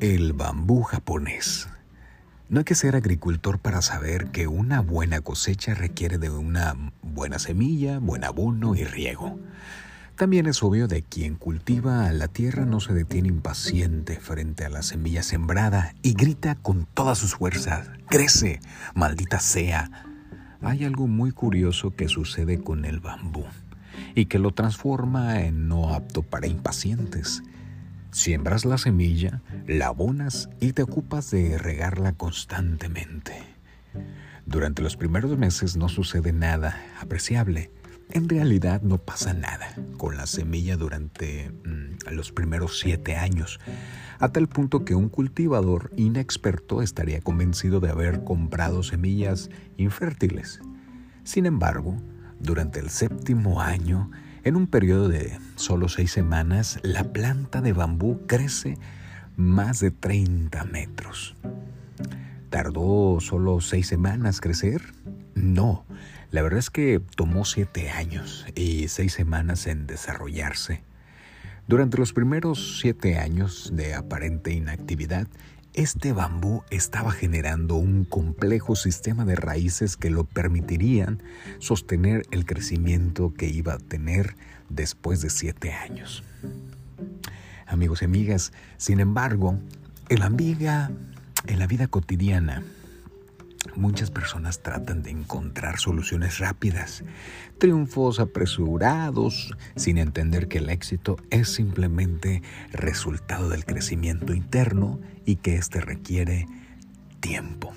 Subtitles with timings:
[0.00, 1.68] El bambú japonés.
[2.48, 7.40] No hay que ser agricultor para saber que una buena cosecha requiere de una buena
[7.40, 9.40] semilla, buen abono y riego.
[10.14, 14.82] También es obvio de quien cultiva la tierra no se detiene impaciente frente a la
[14.82, 18.60] semilla sembrada y grita con todas sus fuerzas, crece,
[18.94, 19.90] maldita sea.
[20.62, 23.46] Hay algo muy curioso que sucede con el bambú
[24.14, 27.42] y que lo transforma en no apto para impacientes.
[28.10, 33.34] Siembras la semilla, la abonas y te ocupas de regarla constantemente.
[34.46, 37.70] Durante los primeros meses no sucede nada apreciable.
[38.10, 43.60] En realidad no pasa nada con la semilla durante mm, los primeros siete años,
[44.18, 50.60] a tal punto que un cultivador inexperto estaría convencido de haber comprado semillas infértiles.
[51.24, 52.00] Sin embargo,
[52.40, 54.10] durante el séptimo año,
[54.44, 58.78] en un periodo de solo seis semanas, la planta de bambú crece
[59.36, 61.36] más de 30 metros.
[62.50, 64.82] ¿Tardó solo seis semanas crecer?
[65.34, 65.84] No,
[66.30, 70.82] la verdad es que tomó siete años y seis semanas en desarrollarse.
[71.66, 75.28] Durante los primeros siete años de aparente inactividad,
[75.78, 81.22] este bambú estaba generando un complejo sistema de raíces que lo permitirían
[81.60, 84.34] sostener el crecimiento que iba a tener
[84.68, 86.24] después de siete años.
[87.68, 89.56] Amigos y amigas, sin embargo,
[90.08, 90.90] en la vida,
[91.46, 92.64] en la vida cotidiana,
[93.74, 97.04] Muchas personas tratan de encontrar soluciones rápidas,
[97.58, 102.42] triunfos apresurados, sin entender que el éxito es simplemente
[102.72, 106.46] resultado del crecimiento interno y que éste requiere
[107.20, 107.72] tiempo.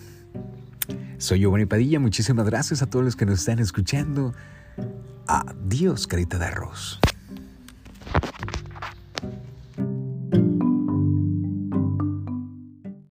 [1.17, 4.33] Soy Giovanni Padilla, muchísimas gracias a todos los que nos están escuchando.
[5.27, 6.99] Adiós, carita de arroz.